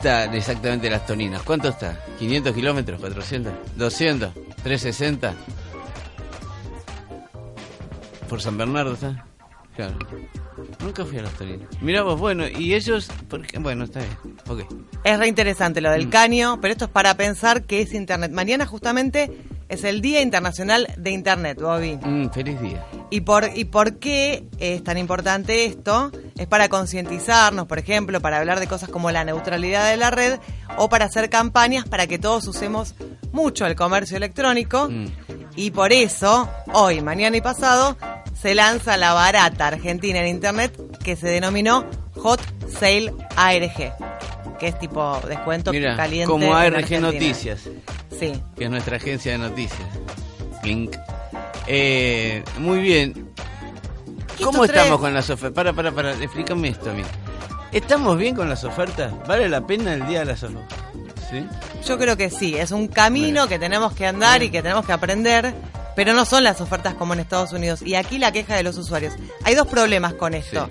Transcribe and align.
Está 0.00 0.26
exactamente 0.26 0.88
las 0.88 1.04
toninas. 1.06 1.42
¿Cuánto 1.42 1.70
está? 1.70 1.98
¿500 2.20 2.54
kilómetros? 2.54 3.00
¿400? 3.00 3.50
¿200? 3.76 4.30
¿360? 4.64 5.32
¿Por 8.28 8.40
San 8.40 8.56
Bernardo 8.56 8.92
está? 8.92 9.26
Claro. 9.74 9.98
Nunca 10.84 11.04
fui 11.04 11.18
a 11.18 11.22
las 11.22 11.32
toninas. 11.32 11.66
Mirá 11.80 12.02
vos, 12.04 12.16
bueno, 12.20 12.46
y 12.46 12.74
ellos... 12.74 13.10
¿por 13.28 13.44
qué? 13.44 13.58
Bueno, 13.58 13.82
está 13.86 13.98
bien. 13.98 14.36
Ok. 14.46 14.72
Es 15.02 15.18
re 15.18 15.26
interesante 15.26 15.80
lo 15.80 15.90
del 15.90 16.06
Mm. 16.06 16.10
caño, 16.10 16.60
pero 16.60 16.70
esto 16.70 16.84
es 16.84 16.90
para 16.92 17.14
pensar 17.16 17.64
que 17.64 17.80
es 17.82 17.92
Internet. 17.92 18.30
Mañana 18.30 18.66
justamente 18.66 19.32
es 19.68 19.82
el 19.82 20.00
Día 20.00 20.22
Internacional 20.22 20.86
de 20.96 21.10
Internet, 21.10 21.60
Bobby. 21.60 21.96
Mm, 22.00 22.28
feliz 22.30 22.60
día. 22.60 22.86
¿Y 23.10 23.22
por, 23.22 23.50
¿Y 23.56 23.64
por 23.64 23.98
qué 23.98 24.44
es 24.58 24.84
tan 24.84 24.98
importante 24.98 25.64
esto? 25.64 26.10
Es 26.36 26.46
para 26.46 26.68
concientizarnos, 26.68 27.66
por 27.66 27.78
ejemplo, 27.78 28.20
para 28.20 28.38
hablar 28.38 28.60
de 28.60 28.66
cosas 28.66 28.90
como 28.90 29.10
la 29.10 29.24
neutralidad 29.24 29.88
de 29.90 29.96
la 29.96 30.10
red 30.10 30.38
o 30.76 30.88
para 30.90 31.06
hacer 31.06 31.30
campañas 31.30 31.88
para 31.88 32.06
que 32.06 32.18
todos 32.18 32.46
usemos 32.46 32.94
mucho 33.32 33.66
el 33.66 33.76
comercio 33.76 34.16
electrónico. 34.18 34.88
Mm. 34.90 35.06
Y 35.56 35.70
por 35.70 35.92
eso, 35.92 36.48
hoy, 36.74 37.00
mañana 37.00 37.36
y 37.36 37.40
pasado, 37.40 37.96
se 38.40 38.54
lanza 38.54 38.96
la 38.96 39.14
barata 39.14 39.68
argentina 39.68 40.20
en 40.20 40.26
Internet 40.28 40.78
que 41.02 41.16
se 41.16 41.28
denominó 41.28 41.86
Hot 42.16 42.40
Sale 42.78 43.12
ARG, 43.36 43.94
que 44.60 44.68
es 44.68 44.78
tipo 44.78 45.18
descuento 45.26 45.72
Mira, 45.72 45.96
caliente. 45.96 46.26
como 46.30 46.54
ARG. 46.54 47.00
Noticias, 47.00 47.60
Sí. 48.18 48.40
que 48.56 48.64
es 48.64 48.70
nuestra 48.70 48.96
agencia 48.98 49.32
de 49.32 49.38
noticias. 49.38 49.88
Clink. 50.62 50.94
Eh, 51.68 52.42
muy 52.58 52.80
bien. 52.80 53.28
¿Qué 54.36 54.44
¿Cómo 54.44 54.64
estamos 54.64 54.98
con 55.00 55.12
las 55.12 55.28
ofertas? 55.30 55.52
Para, 55.54 55.72
para, 55.72 55.92
para, 55.92 56.12
explícame 56.12 56.68
esto 56.68 56.90
a 56.90 56.94
mí. 56.94 57.02
¿Estamos 57.72 58.16
bien 58.16 58.34
con 58.34 58.48
las 58.48 58.64
ofertas? 58.64 59.12
¿Vale 59.26 59.48
la 59.48 59.66
pena 59.66 59.92
el 59.92 60.06
día 60.06 60.20
de 60.20 60.24
las 60.26 60.42
ofertas? 60.42 60.78
¿Sí? 61.30 61.46
Yo 61.86 61.98
creo 61.98 62.16
que 62.16 62.30
sí, 62.30 62.56
es 62.56 62.70
un 62.70 62.88
camino 62.88 63.26
Bueno. 63.26 63.48
que 63.48 63.58
tenemos 63.58 63.92
que 63.92 64.06
andar 64.06 64.42
y 64.42 64.50
que 64.50 64.62
tenemos 64.62 64.86
que 64.86 64.92
aprender, 64.92 65.52
pero 65.94 66.14
no 66.14 66.24
son 66.24 66.42
las 66.44 66.60
ofertas 66.62 66.94
como 66.94 67.12
en 67.12 67.20
Estados 67.20 67.52
Unidos. 67.52 67.82
Y 67.82 67.96
aquí 67.96 68.18
la 68.18 68.32
queja 68.32 68.56
de 68.56 68.62
los 68.62 68.78
usuarios. 68.78 69.14
Hay 69.44 69.54
dos 69.54 69.66
problemas 69.66 70.14
con 70.14 70.32
esto. 70.32 70.70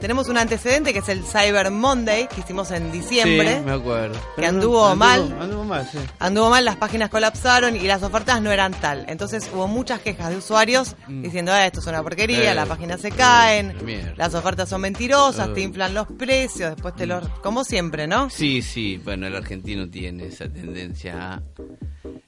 Tenemos 0.00 0.28
un 0.28 0.36
antecedente 0.36 0.92
que 0.92 0.98
es 1.00 1.08
el 1.08 1.24
Cyber 1.24 1.70
Monday 1.70 2.28
que 2.28 2.40
hicimos 2.40 2.70
en 2.70 2.92
diciembre. 2.92 3.56
Sí, 3.58 3.64
me 3.64 3.72
acuerdo. 3.72 4.14
Que 4.36 4.42
no- 4.42 4.48
anduvo 4.48 4.94
mal. 4.94 5.36
Anduvo 5.40 5.64
mal, 5.64 5.88
sí. 5.90 5.98
Anduvo 6.18 6.50
mal, 6.50 6.64
las 6.64 6.76
páginas 6.76 7.08
colapsaron 7.10 7.74
y 7.76 7.80
las 7.80 8.02
ofertas 8.02 8.40
no 8.42 8.52
eran 8.52 8.72
tal. 8.74 9.04
Entonces 9.08 9.50
hubo 9.52 9.66
muchas 9.66 10.00
quejas 10.00 10.28
de 10.30 10.36
usuarios 10.36 10.94
Mm. 11.08 11.22
diciendo, 11.22 11.52
ah, 11.52 11.66
esto 11.66 11.80
es 11.80 11.86
una 11.86 12.02
porquería, 12.02 12.52
Eh, 12.52 12.54
las 12.54 12.68
páginas 12.68 13.00
se 13.00 13.10
caen, 13.10 13.74
mierda. 13.84 14.12
las 14.16 14.34
ofertas 14.34 14.68
son 14.68 14.82
mentirosas, 14.82 15.52
te 15.54 15.62
inflan 15.62 15.94
los 15.94 16.06
precios, 16.08 16.74
después 16.74 16.94
te 16.94 17.06
los... 17.06 17.26
Como 17.42 17.64
siempre, 17.64 18.06
¿no? 18.06 18.28
Sí, 18.30 18.62
sí, 18.62 19.00
bueno, 19.02 19.26
el 19.26 19.34
argentino 19.34 19.88
tiene 19.88 20.26
esa 20.26 20.44
tendencia 20.48 21.32
a... 21.34 21.42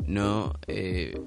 No, 0.06 0.54
eh, 0.66 1.20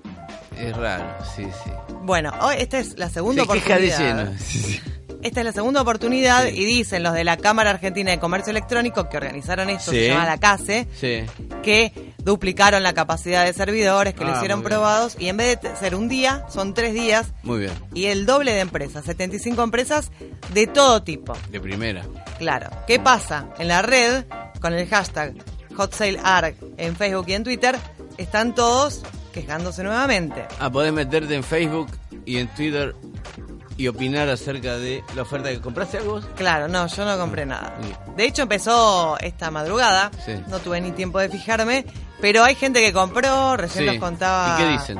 es 0.57 0.75
raro, 0.75 1.05
sí, 1.35 1.43
sí. 1.63 1.69
Bueno, 2.01 2.33
hoy 2.41 2.55
esta 2.57 2.79
es 2.79 2.97
la 2.97 3.09
segunda 3.09 3.43
Se 3.45 3.49
queja 3.49 3.77
de 3.77 3.87
oportunidad. 3.93 4.33
lleno. 4.33 4.91
Esta 5.23 5.41
es 5.41 5.45
la 5.45 5.51
segunda 5.51 5.81
oportunidad 5.81 6.45
Sí. 6.47 6.55
y 6.61 6.65
dicen 6.65 7.03
los 7.03 7.13
de 7.13 7.23
la 7.23 7.37
Cámara 7.37 7.69
Argentina 7.69 8.09
de 8.11 8.19
Comercio 8.19 8.49
Electrónico 8.51 9.07
que 9.09 9.17
organizaron 9.17 9.69
esto, 9.69 9.91
Sí. 9.91 9.97
se 9.97 10.07
llama 10.07 10.25
la 10.25 10.37
CASE, 10.39 10.87
Sí. 10.99 11.23
que 11.61 11.93
duplicaron 12.17 12.81
la 12.83 12.93
capacidad 12.93 13.45
de 13.45 13.53
servidores, 13.53 14.13
que 14.15 14.23
lo 14.25 14.31
Ah, 14.31 14.37
hicieron 14.37 14.63
probados 14.63 15.15
y 15.19 15.27
en 15.29 15.37
vez 15.37 15.61
de 15.61 15.75
ser 15.75 15.95
un 15.95 16.07
día, 16.07 16.43
son 16.49 16.73
tres 16.73 16.93
días 16.93 17.27
Muy 17.43 17.59
bien, 17.59 17.71
y 17.93 18.05
el 18.05 18.25
doble 18.25 18.51
de 18.53 18.59
empresas, 18.61 19.05
75 19.05 19.61
empresas 19.63 20.11
de 20.53 20.65
todo 20.67 21.03
tipo. 21.03 21.33
de 21.51 21.59
primera. 21.59 22.03
Claro. 22.39 22.69
¿Qué 22.87 22.99
pasa? 22.99 23.47
En 23.59 23.67
la 23.67 23.81
red, 23.83 24.25
con 24.59 24.73
el 24.73 24.87
hashtag 24.87 25.33
HotSaleArg 25.77 26.55
en 26.77 26.95
Facebook 26.95 27.25
y 27.27 27.33
en 27.33 27.43
Twitter, 27.43 27.77
están 28.17 28.53
todos 28.55 29.03
quejándose 29.33 29.83
nuevamente. 29.83 30.45
Ah, 30.59 30.69
podés 30.71 30.91
meterte 30.93 31.35
en 31.35 31.43
Facebook 31.43 31.87
y 32.25 32.37
en 32.37 32.47
Twitter 32.49 32.95
y 33.77 33.87
opinar 33.87 34.29
acerca 34.29 34.77
de 34.77 35.03
la 35.15 35.21
oferta 35.23 35.49
que 35.49 35.59
compraste 35.61 35.97
algo 35.97 36.13
vos? 36.13 36.25
Claro, 36.35 36.67
no, 36.67 36.87
yo 36.87 37.05
no 37.05 37.17
compré 37.17 37.45
nada. 37.45 37.75
Sí. 37.81 37.93
De 38.15 38.25
hecho, 38.25 38.43
empezó 38.43 39.17
esta 39.19 39.49
madrugada. 39.51 40.11
Sí. 40.25 40.33
No 40.47 40.59
tuve 40.59 40.79
ni 40.81 40.91
tiempo 40.91 41.19
de 41.19 41.29
fijarme. 41.29 41.85
Pero 42.19 42.43
hay 42.43 42.53
gente 42.53 42.81
que 42.81 42.93
compró, 42.93 43.57
recién 43.57 43.85
Sí. 43.85 43.89
nos 43.91 43.99
contaba. 43.99 44.55
¿Y 44.59 44.63
qué 44.63 44.69
dicen? 44.73 44.99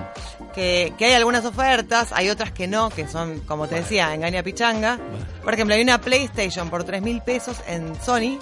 Que, 0.55 0.93
que 0.97 1.05
hay 1.05 1.13
algunas 1.13 1.45
ofertas, 1.45 2.11
hay 2.13 2.29
otras 2.29 2.51
que 2.51 2.67
no, 2.67 2.89
que 2.89 3.07
son, 3.07 3.39
como 3.41 3.67
te 3.67 3.75
decía, 3.75 4.13
engaña 4.15 4.41
pichanga. 4.41 4.99
Por 5.43 5.53
ejemplo, 5.53 5.75
hay 5.75 5.81
una 5.83 6.01
PlayStation 6.01 6.69
por 6.71 6.83
3 6.83 7.01
mil 7.03 7.21
pesos 7.21 7.57
en 7.67 7.93
Sony 8.01 8.39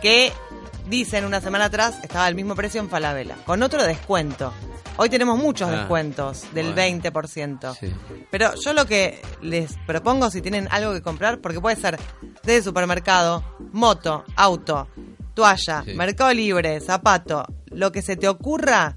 que 0.00 0.32
dicen 0.86 1.24
una 1.26 1.40
semana 1.42 1.66
atrás 1.66 1.98
estaba 2.02 2.24
al 2.24 2.34
mismo 2.34 2.54
precio 2.54 2.80
en 2.80 2.88
Falabella, 2.88 3.36
con 3.44 3.62
otro 3.62 3.82
descuento. 3.84 4.52
Hoy 4.98 5.10
tenemos 5.10 5.38
muchos 5.38 5.68
Ah, 5.68 5.72
descuentos 5.72 6.42
del 6.54 6.72
bueno. 6.72 7.02
20%. 7.02 7.74
Sí. 7.78 7.92
Pero 8.30 8.54
yo 8.54 8.72
lo 8.72 8.86
que 8.86 9.20
les 9.42 9.76
propongo 9.86 10.30
si 10.30 10.40
tienen 10.40 10.68
algo 10.70 10.94
que 10.94 11.02
comprar, 11.02 11.40
porque 11.40 11.60
puede 11.60 11.76
ser 11.76 11.98
desde 12.42 12.62
supermercado, 12.62 13.44
moto, 13.72 14.24
auto, 14.36 14.88
toalla, 15.34 15.82
Sí. 15.84 15.92
mercado 15.94 16.32
libre, 16.32 16.80
zapato, 16.80 17.44
lo 17.66 17.92
que 17.92 18.00
se 18.00 18.16
te 18.16 18.26
ocurra, 18.26 18.96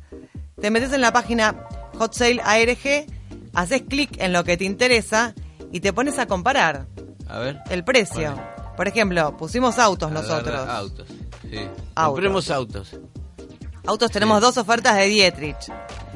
te 0.61 0.71
metes 0.71 0.93
en 0.93 1.01
la 1.01 1.11
página 1.11 1.65
Hot 1.97 2.13
Sale 2.13 2.41
ARG, 2.45 3.05
haces 3.53 3.81
clic 3.81 4.11
en 4.21 4.31
lo 4.31 4.45
que 4.45 4.55
te 4.55 4.63
interesa 4.63 5.33
y 5.71 5.81
te 5.81 5.91
pones 5.91 6.17
a 6.17 6.27
comparar 6.27 6.87
A 7.27 7.39
ver. 7.39 7.59
el 7.69 7.83
precio. 7.83 8.31
Bueno. 8.33 8.59
Por 8.77 8.87
ejemplo, 8.87 9.35
pusimos 9.35 9.77
autos 9.77 10.09
nosotros. 10.09 10.65
Autos. 10.69 11.07
Sí. 11.41 11.57
Autos. 11.95 12.11
Compremos 12.13 12.49
autos. 12.49 12.95
Autos 13.89 14.11
tenemos 14.11 14.39
dos 14.39 14.55
ofertas 14.57 14.95
de 14.97 15.05
Dietrich. 15.07 15.57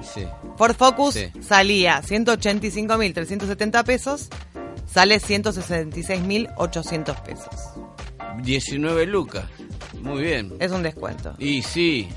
Sí. 0.03 0.27
Ford 0.57 0.75
Focus 0.75 1.15
Sí. 1.15 1.31
salía 1.41 2.01
185.370 2.03 3.83
pesos, 3.83 4.29
sale 4.85 5.19
166.800 5.19 7.15
pesos. 7.23 7.47
19 8.43 9.05
lucas. 9.07 9.45
Muy 10.01 10.21
bien. 10.23 10.53
Es 10.59 10.71
un 10.71 10.83
descuento. 10.83 11.33
Y 11.39 11.61
sí, 11.63 12.09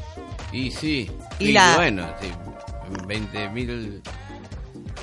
y 0.53 0.71
sí. 0.71 1.11
Y 1.39 1.53
la- 1.53 1.77
bueno, 1.77 2.07
sí, 2.21 2.29
20 3.07 3.49
mil, 3.51 4.03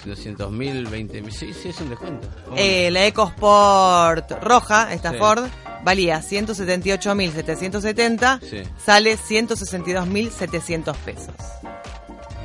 200 0.06 0.52
mil, 0.52 0.86
20 0.86 1.22
mil. 1.22 1.32
Sí, 1.32 1.54
sí, 1.54 1.70
es 1.70 1.80
un 1.82 1.90
descuento. 1.90 2.28
Eh, 2.56 2.92
la 2.92 3.06
EcoSport 3.06 4.32
roja, 4.44 4.94
esta 4.94 5.12
Sí. 5.14 5.18
Ford, 5.18 5.46
valía 5.84 6.22
178.770, 6.22 8.40
Sí. 8.42 8.64
sale 8.84 9.18
162.700 9.18 10.96
pesos. 10.98 11.34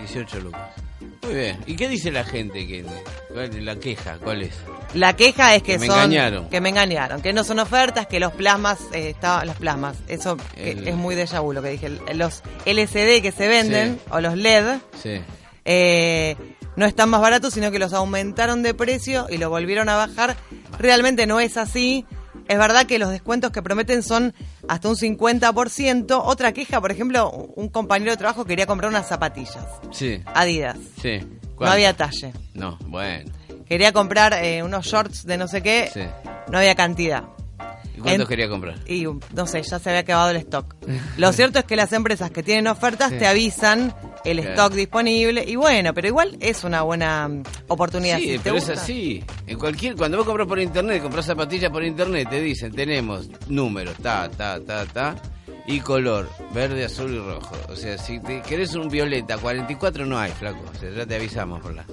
18 0.00 0.41
lucas. 0.41 0.71
Muy 1.22 1.34
bien. 1.34 1.59
¿Y 1.66 1.76
qué 1.76 1.88
dice 1.88 2.10
la 2.10 2.25
gente? 2.25 2.66
que 2.66 2.84
cuál 3.32 3.65
La 3.65 3.76
queja, 3.76 4.19
¿cuál 4.22 4.43
es? 4.43 4.54
La 4.94 5.15
queja 5.15 5.54
es 5.54 5.62
que, 5.62 5.75
Que 5.75 5.78
me 5.81 5.87
son 5.87 5.97
engañaron. 5.97 6.49
que 6.49 6.60
me 6.62 6.71
engañaron, 6.71 7.21
que 7.21 7.32
no 7.34 7.44
son 7.44 7.59
ofertas, 7.59 8.06
que 8.06 8.19
los 8.19 8.32
plasmas 8.32 8.78
eh, 8.93 9.10
está- 9.10 9.44
los 9.44 9.56
plasmas, 9.56 9.97
eso 10.09 10.38
que 10.55 10.70
es 10.87 10.94
muy 10.97 11.15
de 11.15 11.26
vu 11.41 11.53
lo 11.53 11.60
que 11.62 11.69
dije, 11.70 11.91
los 12.15 12.43
LCD 12.65 13.20
que 13.20 13.32
se 13.32 13.47
venden 13.49 13.97
Sí. 13.97 14.00
o 14.10 14.20
los 14.20 14.34
LED 14.37 14.78
Sí. 15.03 15.20
eh, 15.66 16.37
no 16.76 16.87
están 16.87 17.10
más 17.10 17.20
baratos, 17.20 17.53
sino 17.53 17.70
que 17.70 17.78
los 17.78 17.93
aumentaron 17.93 18.62
de 18.62 18.72
precio 18.72 19.26
y 19.28 19.37
lo 19.37 19.50
volvieron 19.50 19.91
a 19.91 19.97
bajar. 19.97 20.37
Realmente 20.78 21.26
no 21.26 21.38
es 21.41 21.59
así. 21.59 22.06
Es 22.48 22.59
verdad 22.59 22.86
que 22.86 22.98
los 22.98 23.10
descuentos 23.10 23.53
que 23.53 23.62
prometen 23.62 24.03
son 24.03 24.34
hasta 24.69 24.88
un 24.88 24.97
50%. 24.97 26.20
Otra 26.25 26.53
queja, 26.53 26.81
por 26.81 26.91
ejemplo, 26.91 27.31
un 27.31 27.69
compañero 27.69 28.10
de 28.10 28.16
trabajo 28.16 28.44
quería 28.44 28.66
comprar 28.66 28.91
unas 28.91 29.06
zapatillas. 29.06 29.64
Sí. 29.92 30.22
Adidas. 30.34 30.76
Sí. 31.00 31.20
No 31.60 31.66
había 31.66 31.94
talle. 31.94 32.32
No, 32.54 32.78
bueno. 32.87 33.31
Quería 33.66 33.92
comprar 33.92 34.32
eh, 34.32 34.62
unos 34.62 34.87
shorts 34.87 35.26
de 35.26 35.37
no 35.37 35.47
sé 35.47 35.62
qué. 35.62 35.91
Sí. 35.92 36.03
No 36.50 36.58
había 36.58 36.75
cantidad. 36.75 37.25
¿Y 37.98 38.00
cuántos 38.00 38.22
En- 38.22 38.28
quería 38.28 38.48
comprar? 38.48 38.76
Y 38.86 39.04
no 39.34 39.47
sé, 39.47 39.60
ya 39.62 39.78
se 39.81 39.88
había 39.91 40.00
acabado 40.00 40.31
el 40.31 40.36
stock. 40.36 40.75
Lo 41.16 41.32
cierto 41.32 41.59
es 41.59 41.64
que 41.64 41.75
las 41.75 41.92
empresas 41.92 42.31
que 42.31 42.43
tienen 42.44 42.69
ofertas 42.69 43.11
Sí. 43.11 43.19
te 43.19 43.26
avisan 43.26 43.93
el 44.25 44.38
Claro. 44.40 44.55
stock 44.55 44.73
disponible. 44.75 45.44
Y 45.46 45.56
bueno, 45.56 45.93
pero 45.94 46.06
igual 46.06 46.37
es 46.40 46.62
una 46.62 46.82
buena 46.82 47.26
mm, 47.28 47.43
oportunidad. 47.69 48.19
Sí, 48.19 48.32
Si 48.32 48.38
pero 48.38 48.55
gusta. 48.55 48.75
es 48.75 48.78
así. 48.81 49.25
En 49.49 49.58
cualquier, 49.58 49.96
cuando 49.96 50.17
vos 50.19 50.26
compras 50.26 50.46
por 50.46 50.61
internet, 50.61 51.02
compras 51.02 51.26
zapatillas 51.26 51.70
por 51.73 51.82
internet, 51.84 52.28
te 52.31 52.40
dicen, 52.40 52.73
tenemos 52.73 53.28
números, 53.49 53.96
ta, 54.00 54.28
ta, 54.31 54.61
ta, 54.64 54.87
ta, 54.87 55.17
y 55.67 55.81
color, 55.81 56.28
verde, 56.55 56.84
azul 56.84 57.12
y 57.14 57.19
rojo. 57.19 57.56
O 57.69 57.75
sea, 57.76 57.99
si 57.99 58.20
te 58.20 58.40
querés 58.43 58.75
un 58.75 58.88
violeta 58.88 59.37
44 59.38 60.06
no 60.06 60.19
hay, 60.19 60.31
flaco. 60.32 60.61
O 60.73 60.78
sea, 60.78 60.90
ya 60.90 61.05
te 61.05 61.17
avisamos 61.17 61.61
por 61.61 61.75
la... 61.75 61.84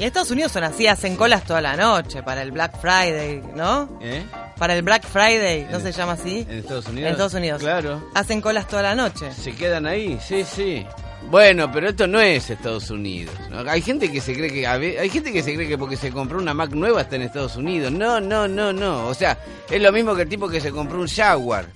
Y 0.00 0.04
en 0.04 0.06
Estados 0.06 0.30
Unidos 0.30 0.50
son 0.52 0.64
así, 0.64 0.86
hacen 0.86 1.14
colas 1.14 1.44
toda 1.44 1.60
la 1.60 1.76
noche 1.76 2.22
para 2.22 2.40
el 2.40 2.52
Black 2.52 2.80
Friday, 2.80 3.42
¿no? 3.54 3.98
¿Eh? 4.00 4.24
Para 4.56 4.74
el 4.74 4.80
Black 4.82 5.04
Friday, 5.06 5.66
¿no 5.70 5.76
En- 5.76 5.82
se 5.82 5.92
llama 5.92 6.12
así? 6.12 6.46
¿En 6.48 6.58
Estados 6.60 6.86
Unidos? 6.86 7.06
En 7.06 7.12
Estados 7.12 7.34
Unidos. 7.34 7.60
Claro. 7.60 8.02
Hacen 8.14 8.40
colas 8.40 8.66
toda 8.66 8.80
la 8.80 8.94
noche. 8.94 9.30
Se 9.30 9.52
quedan 9.54 9.84
ahí, 9.84 10.18
sí, 10.26 10.42
sí. 10.44 10.86
Bueno, 11.30 11.70
pero 11.70 11.90
esto 11.90 12.06
no 12.06 12.18
es 12.18 12.48
Estados 12.48 12.88
Unidos. 12.90 13.34
¿no? 13.50 13.70
Hay 13.70 13.82
gente 13.82 14.10
que 14.10 14.22
se 14.22 14.32
cree 14.32 14.50
que 14.50 14.66
hay 14.66 15.10
gente 15.10 15.34
que 15.34 15.42
se 15.42 15.54
cree 15.54 15.68
que 15.68 15.76
porque 15.76 15.98
se 15.98 16.10
compró 16.10 16.38
una 16.38 16.54
Mac 16.54 16.70
nueva 16.70 17.02
está 17.02 17.16
en 17.16 17.22
Estados 17.22 17.56
Unidos. 17.56 17.92
No, 17.92 18.20
no, 18.22 18.48
no, 18.48 18.72
no. 18.72 19.06
O 19.06 19.12
sea, 19.12 19.36
es 19.68 19.82
lo 19.82 19.92
mismo 19.92 20.16
que 20.16 20.22
el 20.22 20.28
tipo 20.30 20.48
que 20.48 20.62
se 20.62 20.70
compró 20.70 20.98
un 20.98 21.08
Jaguar. 21.08 21.66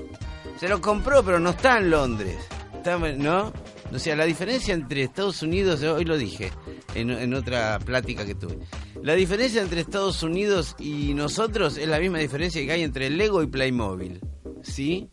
Se 0.58 0.66
lo 0.66 0.80
compró, 0.80 1.22
pero 1.22 1.38
no 1.38 1.50
está 1.50 1.76
en 1.76 1.90
Londres. 1.90 2.36
Está- 2.74 2.96
¿No? 2.96 3.52
O 3.94 3.98
sea, 4.00 4.16
la 4.16 4.24
diferencia 4.24 4.74
entre 4.74 5.04
Estados 5.04 5.40
Unidos, 5.42 5.80
hoy 5.82 6.04
lo 6.04 6.18
dije 6.18 6.50
en, 6.96 7.10
en 7.10 7.32
otra 7.32 7.78
plática 7.78 8.26
que 8.26 8.34
tuve. 8.34 8.58
La 9.02 9.14
diferencia 9.14 9.62
entre 9.62 9.82
Estados 9.82 10.22
Unidos 10.24 10.74
y 10.80 11.14
nosotros 11.14 11.78
es 11.78 11.86
la 11.86 12.00
misma 12.00 12.18
diferencia 12.18 12.64
que 12.64 12.72
hay 12.72 12.82
entre 12.82 13.08
Lego 13.08 13.40
y 13.42 13.46
Playmobil. 13.46 14.20
¿Sí? 14.62 15.08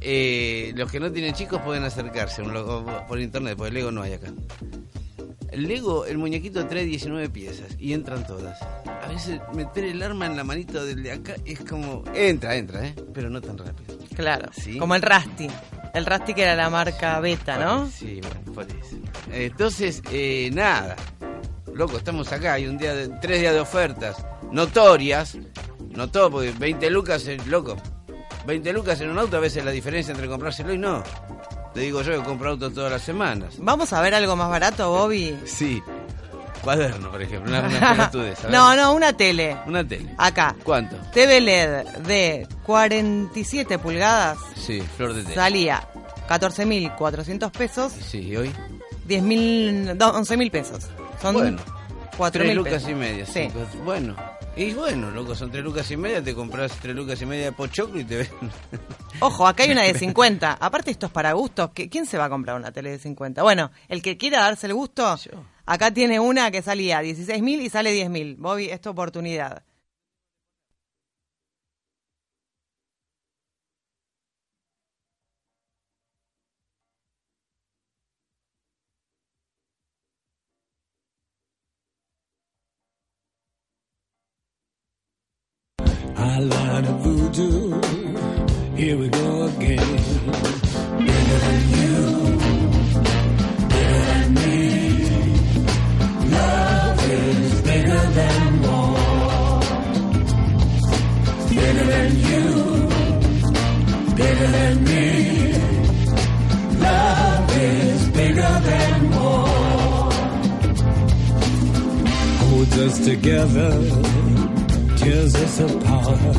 Eh, 0.00 0.72
los 0.76 0.92
que 0.92 1.00
no 1.00 1.10
tienen 1.10 1.34
chicos 1.34 1.60
pueden 1.62 1.82
acercarse 1.82 2.42
por 3.08 3.20
internet, 3.20 3.56
porque 3.56 3.72
Lego 3.72 3.90
no 3.90 4.02
hay 4.02 4.12
acá. 4.12 4.32
El 5.50 5.66
Lego, 5.66 6.06
el 6.06 6.18
muñequito 6.18 6.64
trae 6.66 6.84
19 6.84 7.30
piezas 7.30 7.76
y 7.80 7.94
entran 7.94 8.26
todas. 8.26 8.60
A 8.86 9.08
veces 9.08 9.40
meter 9.54 9.84
el 9.84 10.02
arma 10.02 10.26
en 10.26 10.36
la 10.36 10.44
manito 10.44 10.84
del 10.84 11.02
de 11.02 11.12
acá 11.12 11.34
es 11.44 11.60
como... 11.60 12.04
Entra, 12.14 12.54
entra, 12.54 12.86
¿eh? 12.86 12.94
Pero 13.12 13.28
no 13.28 13.40
tan 13.40 13.58
rápido. 13.58 13.98
Claro. 14.14 14.50
Sí. 14.52 14.78
Como 14.78 14.94
el 14.94 15.02
Rusty. 15.02 15.48
El 15.94 16.06
que 16.06 16.42
era 16.42 16.54
la 16.54 16.70
marca 16.70 17.20
beta, 17.20 17.58
¿no? 17.58 17.88
Sí, 17.88 18.20
bueno, 18.22 18.52
por 18.54 18.64
eso. 18.64 18.96
Entonces, 19.30 20.02
eh, 20.10 20.50
nada. 20.52 20.96
Loco, 21.74 21.98
estamos 21.98 22.30
acá, 22.32 22.54
hay 22.54 22.66
un 22.66 22.78
día 22.78 22.94
de, 22.94 23.08
tres 23.20 23.40
días 23.40 23.52
de 23.52 23.60
ofertas 23.60 24.16
notorias. 24.50 25.36
No 25.90 26.08
todo, 26.10 26.30
porque 26.30 26.52
20 26.52 26.90
lucas, 26.90 27.26
eh, 27.26 27.38
loco. 27.46 27.76
20 28.46 28.72
lucas 28.72 29.00
en 29.00 29.10
un 29.10 29.18
auto, 29.18 29.36
a 29.36 29.40
veces 29.40 29.64
la 29.64 29.70
diferencia 29.70 30.12
entre 30.12 30.28
comprárselo 30.28 30.72
y 30.72 30.78
no. 30.78 31.02
Te 31.74 31.80
digo 31.80 32.02
yo 32.02 32.12
que 32.12 32.26
compro 32.26 32.50
autos 32.50 32.74
todas 32.74 32.90
las 32.90 33.02
semanas. 33.02 33.54
Vamos 33.58 33.92
a 33.92 34.00
ver 34.00 34.14
algo 34.14 34.36
más 34.36 34.50
barato, 34.50 34.90
Bobby. 34.90 35.38
Sí. 35.44 35.82
Cuaderno, 36.62 37.10
por 37.10 37.20
ejemplo. 37.22 37.50
Una, 37.50 37.60
una 37.66 38.10
no, 38.50 38.76
no, 38.76 38.92
una 38.94 39.12
tele. 39.12 39.56
Una 39.66 39.86
tele. 39.86 40.14
Acá. 40.16 40.54
¿Cuánto? 40.62 40.96
TV 41.12 41.40
LED 41.40 41.84
de 42.06 42.46
47 42.64 43.78
pulgadas 43.78 44.38
Sí, 44.56 44.80
flor 44.96 45.12
de 45.14 45.22
tele. 45.22 45.34
salía 45.34 45.86
14.400 46.28 47.50
pesos, 47.50 47.92
Sí, 47.92 48.18
¿y 48.28 48.36
hoy? 48.36 48.52
10.000, 49.08 49.96
no, 49.96 50.14
11.000 50.14 50.50
pesos. 50.50 50.84
Son 51.20 51.34
Bueno, 51.34 51.58
4.000 52.16 52.30
Tres 52.30 52.54
lucas 52.54 52.72
pesos. 52.74 52.88
y 52.90 52.94
media. 52.94 53.26
Sí. 53.26 53.32
cinco. 53.50 53.66
Bueno. 53.84 54.16
Y 54.54 54.74
bueno, 54.74 55.10
loco, 55.10 55.34
son 55.34 55.50
tres 55.50 55.64
lucas 55.64 55.90
y 55.90 55.96
media, 55.96 56.22
te 56.22 56.34
compras 56.34 56.72
tres 56.82 56.94
lucas 56.94 57.20
y 57.22 57.24
media 57.24 57.46
de 57.46 57.52
pochoclo 57.52 57.98
y 57.98 58.04
te 58.04 58.18
ven. 58.18 58.28
Ojo, 59.20 59.46
acá 59.46 59.62
hay 59.62 59.70
una 59.72 59.80
de 59.82 59.94
50. 59.98 60.58
Aparte, 60.60 60.90
esto 60.90 61.06
es 61.06 61.12
para 61.12 61.32
gustos. 61.32 61.70
¿Qué- 61.74 61.88
¿Quién 61.88 62.04
se 62.04 62.18
va 62.18 62.26
a 62.26 62.28
comprar 62.28 62.56
una 62.56 62.70
tele 62.70 62.90
de 62.90 62.98
50? 62.98 63.42
Bueno, 63.42 63.70
el 63.88 64.02
que 64.02 64.18
quiera 64.18 64.42
darse 64.42 64.66
el 64.66 64.74
gusto, 64.74 65.16
Yo. 65.16 65.42
Acá 65.66 65.92
tiene 65.92 66.20
una 66.20 66.50
que 66.50 66.62
salía 66.62 67.02
16.000 67.02 67.60
y 67.62 67.70
sale 67.70 67.92
10.000. 67.94 68.36
Bobby, 68.38 68.70
oportunidad. 68.90 69.64
Line 86.48 86.88
of 86.88 87.04
voodoo. 87.04 87.71
Together 113.22 113.70
tears 114.96 115.34
us 115.36 115.60
apart, 115.60 116.36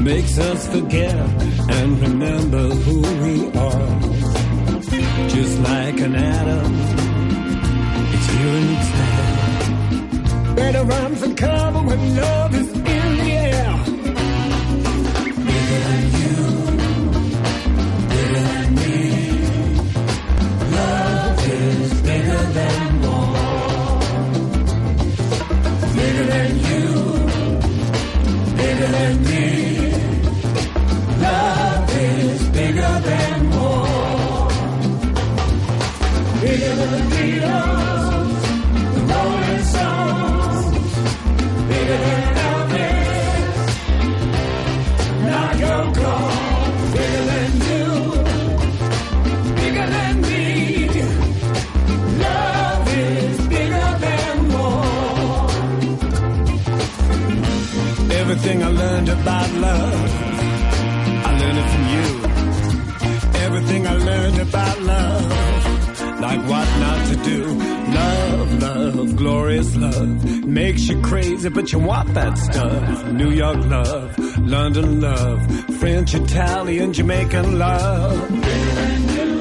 makes 0.00 0.38
us 0.38 0.68
forget 0.68 1.16
and 1.16 2.00
remember 2.02 2.68
who 2.68 3.00
we 3.24 3.50
are. 3.58 4.00
Just 5.28 5.58
like 5.62 5.98
an 5.98 6.14
atom, 6.14 6.72
it's 8.14 8.26
here 8.30 8.54
and 8.60 8.70
it's 8.76 8.90
there. 8.98 10.54
Better 10.54 10.84
run 10.84 11.16
for 11.16 11.34
cover 11.34 11.82
when 11.82 12.16
love 12.16 12.54
is 12.54 12.72
in 12.72 13.16
the 13.18 13.35
that 72.16 72.38
stuff. 72.38 73.12
New 73.12 73.30
York 73.30 73.58
love, 73.66 74.18
London 74.38 75.00
love, 75.02 75.40
French, 75.78 76.14
Italian, 76.14 76.94
Jamaican 76.94 77.58
love. 77.58 79.35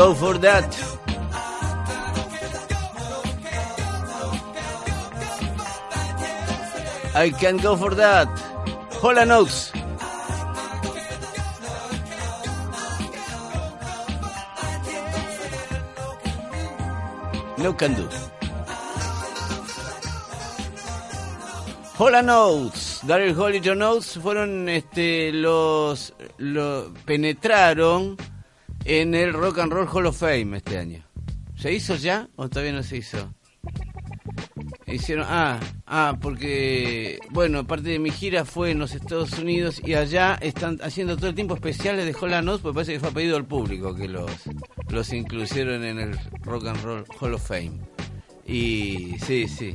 Go 0.00 0.14
for 0.14 0.38
that. 0.38 0.70
I 7.14 7.28
can 7.40 7.58
go 7.58 7.76
for 7.76 7.94
that. 7.94 8.28
Hola 9.02 9.26
Nox. 9.26 9.72
No 17.58 17.74
can 17.74 17.92
do. 17.92 18.08
Hola 21.98 22.22
Notes, 22.22 23.02
Daryl 23.06 23.34
Hall 23.34 23.54
y 23.54 23.60
Notes 23.60 24.18
fueron 24.22 24.66
este 24.70 25.30
los 25.34 26.14
lo 26.38 26.90
penetraron 27.04 28.16
en 28.90 29.14
el 29.14 29.32
Rock 29.32 29.60
and 29.60 29.72
Roll 29.72 29.86
Hall 29.86 30.06
of 30.06 30.18
Fame 30.18 30.56
este 30.56 30.76
año. 30.76 31.04
¿Se 31.56 31.72
hizo 31.72 31.94
ya 31.94 32.28
o 32.34 32.48
todavía 32.48 32.72
no 32.72 32.82
se 32.82 32.96
hizo? 32.96 33.32
Hicieron, 34.84 35.26
ah, 35.28 35.60
ah, 35.86 36.18
porque, 36.20 37.20
bueno, 37.30 37.64
parte 37.68 37.90
de 37.90 38.00
mi 38.00 38.10
gira 38.10 38.44
fue 38.44 38.72
en 38.72 38.80
los 38.80 38.96
Estados 38.96 39.38
Unidos 39.38 39.80
y 39.84 39.94
allá 39.94 40.34
están 40.40 40.80
haciendo 40.82 41.16
todo 41.16 41.28
el 41.28 41.36
tiempo 41.36 41.54
especiales 41.54 42.04
de 42.04 42.14
Hall 42.14 42.44
Notes, 42.44 42.62
porque 42.62 42.74
parece 42.74 42.94
que 42.94 42.98
fue 42.98 43.10
a 43.10 43.12
pedido 43.12 43.36
al 43.36 43.44
público 43.44 43.94
que 43.94 44.08
los, 44.08 44.28
los 44.88 45.12
incluyeron 45.12 45.84
en 45.84 46.00
el 46.00 46.18
Rock 46.42 46.66
and 46.66 46.82
Roll 46.82 47.04
Hall 47.20 47.34
of 47.34 47.46
Fame. 47.46 47.78
Y 48.44 49.14
sí, 49.24 49.46
sí. 49.46 49.72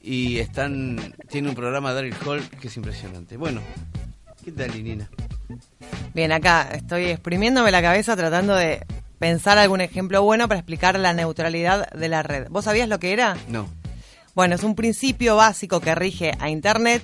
Y 0.00 0.38
están, 0.38 1.14
tiene 1.28 1.50
un 1.50 1.54
programa 1.54 1.92
Daryl 1.92 2.16
Hall 2.26 2.42
que 2.60 2.66
es 2.66 2.76
impresionante. 2.76 3.36
Bueno, 3.36 3.60
¿qué 4.44 4.50
tal, 4.50 4.72
Linina? 4.72 5.08
Bien, 6.14 6.32
acá 6.32 6.68
estoy 6.72 7.06
exprimiéndome 7.06 7.70
la 7.70 7.82
cabeza 7.82 8.16
tratando 8.16 8.54
de 8.54 8.84
pensar 9.18 9.58
algún 9.58 9.80
ejemplo 9.80 10.22
bueno 10.22 10.48
para 10.48 10.60
explicar 10.60 10.98
la 10.98 11.12
neutralidad 11.12 11.90
de 11.90 12.08
la 12.08 12.22
red. 12.22 12.48
¿Vos 12.50 12.64
sabías 12.64 12.88
lo 12.88 12.98
que 12.98 13.12
era? 13.12 13.36
No. 13.48 13.68
Bueno, 14.34 14.54
es 14.54 14.62
un 14.62 14.74
principio 14.74 15.36
básico 15.36 15.80
que 15.80 15.94
rige 15.94 16.32
a 16.38 16.48
Internet 16.48 17.02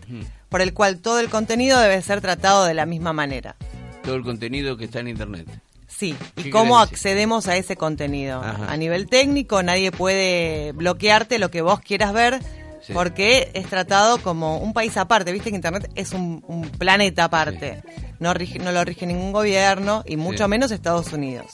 por 0.48 0.60
el 0.60 0.72
cual 0.72 1.00
todo 1.00 1.18
el 1.18 1.30
contenido 1.30 1.80
debe 1.80 2.00
ser 2.00 2.20
tratado 2.20 2.64
de 2.64 2.74
la 2.74 2.86
misma 2.86 3.12
manera. 3.12 3.56
Todo 4.04 4.14
el 4.14 4.22
contenido 4.22 4.76
que 4.76 4.84
está 4.84 5.00
en 5.00 5.08
Internet. 5.08 5.48
Sí, 5.88 6.14
¿Qué 6.36 6.48
y 6.48 6.50
cómo 6.50 6.78
accedemos 6.78 7.46
a 7.48 7.56
ese 7.56 7.76
contenido. 7.76 8.40
Ajá. 8.40 8.72
A 8.72 8.76
nivel 8.76 9.08
técnico, 9.08 9.62
nadie 9.62 9.90
puede 9.92 10.72
bloquearte 10.72 11.38
lo 11.38 11.50
que 11.50 11.62
vos 11.62 11.80
quieras 11.80 12.12
ver 12.12 12.40
Sí. 12.86 12.92
porque 12.92 13.50
es 13.54 13.66
tratado 13.68 14.18
como 14.18 14.58
un 14.58 14.72
país 14.72 14.96
aparte. 14.96 15.32
Viste 15.32 15.50
que 15.50 15.56
Internet 15.56 15.90
es 15.94 16.12
un, 16.12 16.44
un 16.46 16.68
planeta 16.68 17.24
aparte. 17.24 17.82
No, 18.20 18.32
rige- 18.34 18.60
no 18.62 18.72
lo 18.72 18.84
rige 18.84 19.06
ningún 19.06 19.32
gobierno 19.32 20.02
y 20.06 20.16
mucho 20.16 20.44
Sí. 20.44 20.50
menos 20.50 20.70
Estados 20.70 21.12
Unidos. 21.12 21.46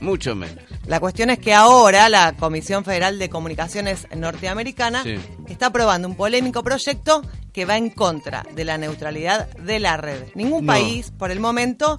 Mucho 0.00 0.34
menos. 0.34 0.62
La 0.86 1.00
cuestión 1.00 1.30
es 1.30 1.38
que 1.38 1.54
ahora 1.54 2.08
la 2.10 2.34
Comisión 2.34 2.84
Federal 2.84 3.18
de 3.18 3.30
Comunicaciones 3.30 4.06
norteamericana 4.14 5.02
está 5.48 5.66
aprobando 5.66 6.06
un 6.06 6.14
polémico 6.16 6.62
proyecto 6.62 7.22
que 7.52 7.64
va 7.64 7.78
en 7.78 7.88
contra 7.88 8.44
de 8.54 8.64
la 8.66 8.76
neutralidad 8.76 9.48
de 9.56 9.78
la 9.80 9.96
red. 9.96 10.22
Ningún 10.34 10.66
No. 10.66 10.72
país, 10.74 11.10
por 11.16 11.30
el 11.30 11.40
momento, 11.40 11.98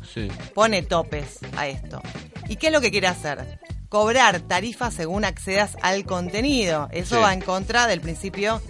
pone 0.53 0.84
topes 0.84 1.39
a 1.57 1.67
esto. 1.67 2.01
¿Y 2.48 2.57
qué 2.57 2.67
es 2.67 2.74
lo 2.74 2.79
que 2.81 2.91
quiere 2.91 3.07
hacer? 3.07 3.60
Cobrar 3.89 4.41
tarifas 4.41 4.94
según 4.94 5.24
accedas 5.25 5.77
al 5.82 6.06
contenido. 6.06 6.89
Eso 6.91 7.15
Sí. 7.17 7.22
va 7.22 7.34
en 7.34 7.41
contra 7.41 7.88
del 7.88 8.01
principio 8.01 8.62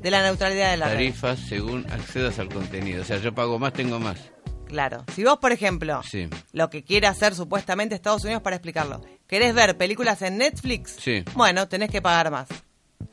de 0.00 0.10
la 0.10 0.22
neutralidad 0.22 0.70
de 0.72 0.76
la 0.76 0.86
red. 0.86 0.94
Tarifas 0.94 1.38
según 1.38 1.86
accedas 1.92 2.38
al 2.38 2.48
contenido. 2.48 3.02
O 3.02 3.04
sea, 3.04 3.18
yo 3.18 3.32
pago 3.34 3.58
más, 3.58 3.72
tengo 3.72 4.00
más. 4.00 4.18
Claro. 4.66 5.04
Si 5.14 5.22
vos, 5.22 5.38
por 5.38 5.52
ejemplo, 5.52 6.02
Sí. 6.02 6.28
lo 6.52 6.68
que 6.70 6.82
quiere 6.82 7.06
hacer 7.06 7.34
supuestamente 7.34 7.94
Estados 7.94 8.24
Unidos 8.24 8.42
para 8.42 8.56
explicarlo, 8.56 9.00
querés 9.28 9.54
ver 9.54 9.76
películas 9.78 10.20
en 10.22 10.38
Netflix, 10.38 10.96
Sí. 10.98 11.22
bueno, 11.34 11.68
tenés 11.68 11.90
que 11.90 12.02
pagar 12.02 12.30
más. 12.32 12.48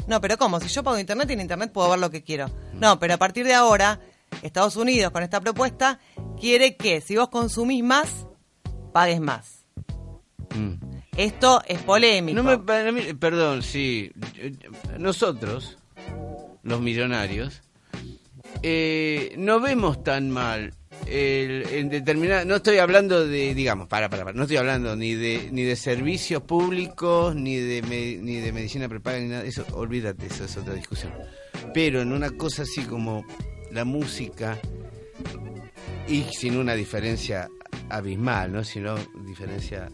No, 0.07 0.19
pero 0.19 0.37
¿cómo? 0.37 0.59
Si 0.59 0.67
yo 0.69 0.81
pago 0.83 0.97
internet 0.97 1.29
y 1.29 1.33
en 1.33 1.41
internet 1.41 1.71
puedo 1.71 1.89
ver 1.91 1.99
lo 1.99 2.09
que 2.09 2.23
quiero. 2.23 2.49
No, 2.73 2.97
pero 2.97 3.13
a 3.13 3.17
partir 3.17 3.45
de 3.45 3.53
ahora, 3.53 3.99
Estados 4.41 4.75
Unidos 4.77 5.11
con 5.11 5.21
esta 5.21 5.39
propuesta 5.41 5.99
quiere 6.39 6.75
que 6.75 7.01
si 7.01 7.15
vos 7.17 7.29
consumís 7.29 7.83
más, 7.83 8.25
pagues 8.93 9.19
más. 9.21 9.65
Mm. 10.55 10.90
Esto 11.17 11.61
es 11.67 11.79
polémico. 11.81 12.35
No 12.35 12.43
me, 12.43 12.57
para 12.57 12.91
mí- 12.91 13.13
perdón, 13.19 13.63
sí. 13.63 14.11
Nosotros, 14.97 15.77
los 16.63 16.81
millonarios, 16.81 17.61
eh, 18.63 19.33
no 19.37 19.59
vemos 19.59 20.03
tan 20.03 20.29
mal 20.29 20.73
el, 21.07 21.65
en 21.71 21.89
determinada. 21.89 22.45
No 22.45 22.55
estoy 22.55 22.77
hablando 22.77 23.27
de, 23.27 23.53
digamos, 23.53 23.87
para, 23.87 24.09
para, 24.09 24.23
para. 24.23 24.35
No 24.37 24.43
estoy 24.43 24.57
hablando 24.57 24.95
ni 24.95 25.13
de 25.13 25.49
ni 25.51 25.63
de 25.63 25.75
servicios 25.75 26.43
públicos, 26.43 27.35
ni 27.35 27.57
de 27.57 27.81
ni 28.21 28.35
de 28.37 28.51
medicina 28.53 28.87
prepaga, 28.87 29.19
ni 29.19 29.27
nada. 29.27 29.43
Eso, 29.43 29.65
olvídate, 29.73 30.27
eso 30.27 30.45
es 30.45 30.55
otra 30.57 30.73
discusión. 30.73 31.11
Pero 31.73 32.01
en 32.01 32.11
una 32.13 32.31
cosa 32.31 32.63
así 32.63 32.83
como 32.83 33.25
la 33.71 33.83
música 33.83 34.57
y 36.07 36.23
sin 36.31 36.57
una 36.57 36.73
diferencia 36.75 37.49
abismal, 37.89 38.51
¿no? 38.53 38.63
Sino 38.63 38.95
diferencia 39.25 39.89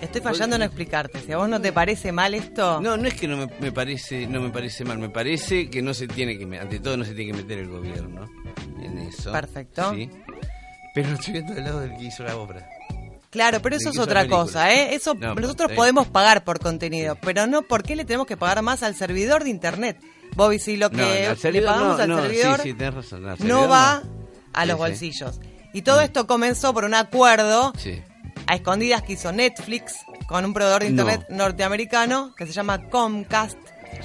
Estoy 0.00 0.20
fallando 0.20 0.56
en 0.56 0.62
explicarte. 0.62 1.20
Si 1.20 1.32
a 1.32 1.38
vos 1.38 1.48
no 1.48 1.60
te 1.60 1.72
parece 1.72 2.12
mal 2.12 2.34
esto, 2.34 2.80
No, 2.80 2.96
no 2.96 3.08
es 3.08 3.14
que 3.14 3.26
no 3.26 3.36
me, 3.36 3.48
me 3.60 3.72
parece 3.72 4.26
no 4.26 4.40
me 4.40 4.50
parece 4.50 4.84
mal, 4.84 4.98
me 4.98 5.08
parece 5.10 5.68
que 5.68 5.82
no 5.82 5.92
se 5.94 6.06
tiene 6.06 6.38
que 6.38 6.44
ante 6.58 6.78
todo 6.80 6.96
no 6.96 7.04
se 7.04 7.14
tiene 7.14 7.32
que 7.32 7.38
meter 7.42 7.58
el 7.58 7.68
gobierno 7.68 8.28
en 8.80 8.98
eso. 8.98 9.32
Perfecto. 9.32 9.92
Sí. 9.94 10.08
Pero 10.94 11.08
estoy 11.14 11.32
viendo 11.34 11.54
del 11.54 11.64
lado 11.64 11.80
del 11.80 11.96
que 11.96 12.04
hizo 12.04 12.22
la 12.22 12.36
obra. 12.36 12.68
Claro, 13.30 13.60
pero 13.60 13.76
eso 13.76 13.90
es 13.90 13.98
otra 13.98 14.20
película. 14.20 14.42
cosa, 14.42 14.72
¿eh? 14.72 14.94
Eso 14.94 15.14
No, 15.14 15.34
nosotros 15.34 15.72
podemos 15.72 16.06
pagar 16.08 16.44
por 16.44 16.60
contenido, 16.60 17.16
pero 17.20 17.46
no, 17.46 17.62
¿por 17.62 17.82
qué 17.82 17.94
le 17.94 18.04
tenemos 18.06 18.26
que 18.26 18.36
pagar 18.38 18.62
más 18.62 18.82
al 18.82 18.94
servidor 18.94 19.44
de 19.44 19.50
internet? 19.50 19.98
Bobby, 20.34 20.58
si 20.58 20.76
lo 20.76 20.90
que 20.90 20.96
No, 21.42 21.50
le 21.50 21.62
pagamos 21.62 22.06
no, 22.06 22.16
al 22.16 22.22
servidor 22.22 22.56
sí, 22.62 22.68
sí, 22.70 22.74
tenés 22.74 22.94
razón, 22.94 23.28
al 23.28 23.36
no 23.46 23.68
va 23.68 24.02
a 24.54 24.64
los 24.66 24.78
bolsillos. 24.78 25.40
Y 25.74 25.82
todo 25.82 26.00
esto 26.00 26.26
comenzó 26.26 26.72
por 26.72 26.84
un 26.84 26.94
acuerdo 26.94 27.72
Sí. 27.76 28.00
A 28.48 28.54
escondidas 28.56 29.02
que 29.02 29.12
hizo 29.12 29.30
Netflix 29.30 29.94
con 30.26 30.44
un 30.44 30.52
proveedor 30.54 30.82
de 30.82 30.88
internet 30.88 31.26
No. 31.28 31.36
norteamericano 31.44 32.34
que 32.36 32.46
se 32.46 32.52
llama 32.52 32.82
Comcast, 32.88 33.58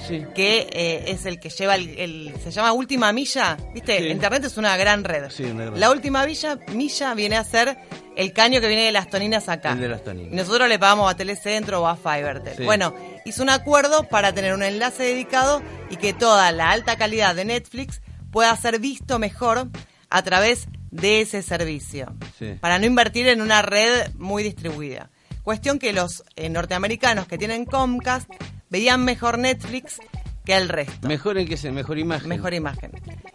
Sí. 0.08 0.24
que 0.34 0.66
eh, 0.72 1.04
es 1.08 1.24
el 1.26 1.38
que 1.38 1.50
lleva 1.50 1.74
el, 1.76 1.98
el- 1.98 2.34
se 2.42 2.50
llama 2.50 2.72
última 2.72 3.12
milla, 3.12 3.56
¿viste? 3.74 3.98
Sí. 3.98 4.08
Internet 4.08 4.44
es 4.44 4.56
una 4.56 4.76
gran 4.76 5.04
red. 5.04 5.30
Sí, 5.30 5.44
una 5.44 5.66
gran 5.66 5.78
La 5.80 5.90
última 5.90 6.24
milla, 6.26 6.58
milla 6.72 7.14
viene 7.14 7.36
a 7.36 7.44
ser 7.44 7.76
el 8.16 8.32
caño 8.32 8.60
que 8.60 8.68
viene 8.68 8.84
de 8.84 8.92
las 8.92 9.08
toninas 9.10 9.48
acá. 9.48 9.72
El 9.72 9.80
de 9.80 9.88
las 9.88 10.02
toninas. 10.04 10.32
Y 10.32 10.36
nosotros 10.36 10.68
le 10.68 10.78
pagamos 10.78 11.10
a 11.10 11.16
Telecentro 11.16 11.82
o 11.82 11.86
a 11.86 11.96
Fivertel. 11.96 12.64
Bueno, 12.64 12.94
hizo 13.24 13.42
un 13.42 13.50
acuerdo 13.50 14.04
para 14.04 14.32
tener 14.32 14.54
un 14.54 14.62
enlace 14.62 15.02
dedicado 15.04 15.62
y 15.90 15.96
que 15.96 16.12
toda 16.14 16.50
la 16.52 16.70
alta 16.70 16.96
calidad 16.96 17.34
de 17.34 17.44
Netflix 17.44 18.00
pueda 18.30 18.56
ser 18.56 18.78
visto 18.80 19.18
mejor 19.18 19.68
a 20.10 20.22
través 20.22 20.66
de 20.94 21.20
ese 21.22 21.42
servicio. 21.42 22.14
Sí. 22.38 22.54
Para 22.60 22.78
no 22.78 22.86
invertir 22.86 23.26
en 23.28 23.40
una 23.42 23.62
red 23.62 24.12
muy 24.14 24.42
distribuida. 24.42 25.10
Cuestión 25.42 25.78
que 25.78 25.92
los 25.92 26.22
eh, 26.36 26.48
norteamericanos 26.48 27.26
que 27.26 27.36
tienen 27.36 27.64
Comcast 27.66 28.30
veían 28.70 29.04
mejor 29.04 29.38
Netflix 29.38 29.98
que 30.44 30.54
el 30.56 30.68
resto. 30.68 31.08
Mejor 31.08 31.38
en 31.38 31.48
que 31.48 31.56
se 31.56 31.70
mejor 31.72 31.98
imagen. 31.98 32.28
Mejor 32.28 32.52
imagen. 32.54 32.92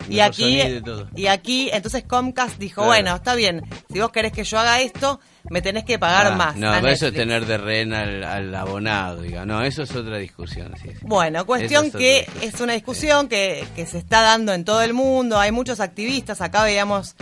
Y 0.08 0.16
Mejor 0.18 0.22
aquí, 0.30 0.62
y 1.16 1.28
aquí, 1.28 1.70
entonces 1.74 2.04
Comcast 2.04 2.58
dijo, 2.60 2.76
Claro. 2.82 2.88
bueno, 2.90 3.16
está 3.16 3.36
bien, 3.36 3.64
si 3.92 4.00
vos 4.00 4.12
querés 4.12 4.32
que 4.32 4.44
yo 4.44 4.58
haga 4.60 4.80
esto, 4.82 5.20
me 5.50 5.62
tenés 5.62 5.86
que 5.86 5.98
pagar 6.00 6.28
Ah, 6.28 6.36
más. 6.36 6.56
No, 6.56 6.72
pero 6.72 6.88
eso 6.90 7.08
es 7.08 7.14
Netflix". 7.14 7.18
tener 7.18 7.46
de 7.46 7.58
rehén 7.58 7.94
al, 7.94 8.24
al 8.24 8.56
abonado, 8.56 9.22
diga. 9.22 9.46
No, 9.46 9.64
eso 9.64 9.84
es 9.84 9.96
otra 9.96 10.18
discusión. 10.18 10.72
sí, 10.82 10.90
sí. 10.92 10.98
Bueno, 11.02 11.46
cuestión 11.46 11.86
es 11.88 11.92
que 11.94 12.20
discusión. 12.22 12.54
es 12.54 12.62
una 12.62 12.74
discusión 12.74 13.28
que, 13.28 13.66
que 13.76 13.86
se 13.86 13.98
está 13.98 14.22
dando 14.22 14.54
en 14.54 14.64
todo 14.64 14.82
el 14.82 14.94
mundo, 14.94 15.40
hay 15.40 15.52
muchos 15.52 15.80
activistas, 15.80 16.42
acá 16.42 16.64
veíamos 16.64 17.16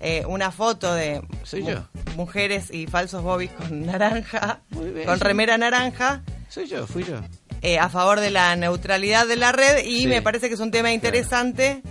eh, 0.00 0.24
una 0.26 0.50
foto 0.50 0.92
de 0.94 1.22
Soy 1.42 1.62
mu- 1.62 1.70
yo. 1.70 1.88
mujeres 2.16 2.72
y 2.72 2.86
falsos 2.86 3.22
bobbies 3.22 3.50
con 3.52 3.86
naranja, 3.86 4.60
con 5.06 5.20
remera 5.20 5.56
naranja, 5.58 6.22
Soy 6.48 6.66
yo, 6.66 6.86
fui 6.86 7.02
yo. 7.04 7.16
eh, 7.62 7.78
a 7.78 7.88
favor 7.88 8.20
de 8.20 8.30
la 8.30 8.54
neutralidad 8.56 9.26
de 9.26 9.36
la 9.36 9.52
red 9.52 9.84
y 9.84 10.02
Sí. 10.02 10.06
me 10.06 10.22
parece 10.22 10.48
que 10.48 10.54
es 10.54 10.60
un 10.60 10.70
tema 10.70 10.92
interesante 10.92 11.82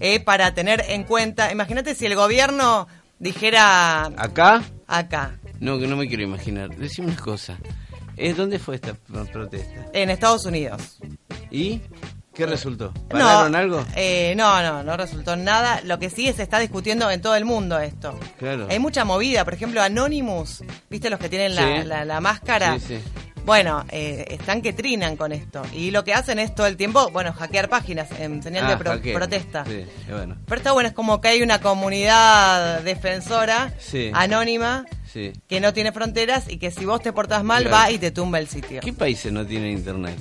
eh, 0.00 0.20
para 0.20 0.54
tener 0.54 0.84
en 0.88 1.04
cuenta. 1.04 1.50
Imagínate 1.52 1.94
si 1.94 2.06
el 2.06 2.14
gobierno 2.16 2.86
dijera 3.18 4.06
¿Acá? 4.16 4.62
acá, 4.86 5.38
No, 5.60 5.78
que 5.78 5.86
no 5.86 5.96
me 5.96 6.06
quiero 6.08 6.22
imaginar. 6.24 6.68
Decime 6.76 7.08
una 7.08 7.16
cosa. 7.20 7.58
¿Eh, 8.16 8.32
¿Dónde 8.34 8.58
fue 8.58 8.74
esta 8.76 8.94
pro- 8.94 9.24
protesta? 9.26 9.86
en 9.92 10.10
Estados 10.10 10.44
Unidos. 10.46 10.98
¿Y 11.50 11.80
qué 12.34 12.46
resultó? 12.46 12.92
¿Pararon 13.08 13.52
no, 13.52 13.58
algo? 13.58 13.84
eh, 13.96 14.34
no, 14.36 14.62
no, 14.62 14.82
no 14.82 14.96
resultó 14.96 15.36
nada. 15.36 15.80
Lo 15.84 15.98
que 15.98 16.10
sí 16.10 16.32
se 16.32 16.42
está 16.42 16.58
discutiendo 16.58 17.10
en 17.10 17.20
todo 17.20 17.36
el 17.36 17.44
mundo 17.44 17.78
esto. 17.78 18.18
Claro. 18.38 18.66
Hay 18.70 18.78
mucha 18.78 19.04
movida, 19.04 19.44
por 19.44 19.54
ejemplo, 19.54 19.80
Anonymous, 19.82 20.62
¿viste 20.90 21.10
los 21.10 21.18
que 21.20 21.28
tienen 21.28 21.54
la, 21.54 21.62
Sí. 21.82 21.86
la- 21.88 22.04
la 22.04 22.20
máscara? 22.20 22.78
Sí, 22.78 22.84
sí. 22.88 22.98
Bueno, 23.44 23.84
eh, 23.90 24.24
están 24.30 24.62
que 24.62 24.72
trinan 24.72 25.18
con 25.18 25.30
esto. 25.30 25.60
Y 25.74 25.90
lo 25.90 26.02
que 26.02 26.14
hacen 26.14 26.38
es 26.38 26.54
todo 26.54 26.66
el 26.66 26.78
tiempo, 26.78 27.10
bueno, 27.10 27.30
hackear 27.34 27.68
páginas 27.68 28.08
en 28.18 28.42
señal 28.42 28.66
de 28.66 28.72
Ah, 28.72 28.78
pro- 28.78 28.92
hackeo. 28.92 29.14
protesta. 29.14 29.64
Sí, 29.66 29.84
bueno. 30.08 30.36
Pero 30.46 30.56
está 30.58 30.72
bueno, 30.72 30.88
es 30.88 30.94
como 30.94 31.20
que 31.20 31.28
hay 31.28 31.42
una 31.42 31.60
comunidad 31.60 32.80
defensora, 32.80 33.72
Sí. 33.78 34.10
anónima, 34.14 34.86
Sí. 35.12 35.32
que 35.46 35.60
no 35.60 35.74
tiene 35.74 35.92
fronteras 35.92 36.44
y 36.48 36.56
que 36.58 36.70
si 36.70 36.86
vos 36.86 37.02
te 37.02 37.12
portás 37.12 37.44
mal 37.44 37.64
Claro. 37.64 37.76
va 37.76 37.90
y 37.90 37.98
te 37.98 38.10
tumba 38.10 38.38
el 38.38 38.48
sitio. 38.48 38.80
¿Qué 38.80 38.92
países 38.94 39.30
no 39.30 39.44
tienen 39.46 39.72
internet? 39.72 40.16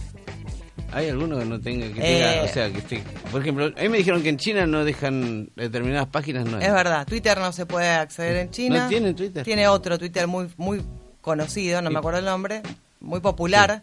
¿Hay 0.94 1.10
alguno 1.10 1.40
que 1.40 1.46
no 1.46 1.60
tenga, 1.60 1.88
que 1.88 2.00
Eh. 2.00 2.20
tenga, 2.20 2.44
o 2.44 2.48
sea, 2.54 2.72
que 2.72 2.78
esté, 2.80 3.04
por 3.32 3.42
ejemplo, 3.42 3.66
a 3.76 3.82
mí 3.82 3.90
me 3.90 3.98
dijeron 3.98 4.22
que 4.22 4.30
en 4.30 4.38
China 4.38 4.66
no 4.68 4.86
dejan 4.86 5.50
determinadas 5.56 6.08
páginas, 6.08 6.46
no. 6.46 6.60
Es 6.60 6.72
verdad, 6.74 7.06
Twitter 7.08 7.38
no 7.40 7.52
se 7.52 7.66
puede 7.66 7.90
acceder 7.90 8.38
en 8.38 8.52
China. 8.52 8.84
¿No 8.84 8.90
tiene 8.90 9.14
Twitter? 9.14 9.44
Tiene 9.44 9.68
otro 9.68 9.98
Twitter 9.98 10.28
muy 10.28 10.48
muy 10.58 10.84
conocido, 11.22 11.82
no 11.82 11.90
me 11.90 12.00
acuerdo 12.00 12.20
el 12.20 12.26
nombre, 12.26 12.62
muy 13.00 13.20
popular. 13.22 13.82